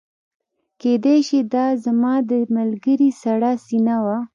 کیدای 0.81 1.19
شي 1.27 1.39
دا 1.53 1.65
زما 1.85 2.13
د 2.29 2.31
ملګري 2.55 3.09
سړه 3.21 3.51
سینه 3.65 3.97
وه 4.05 4.17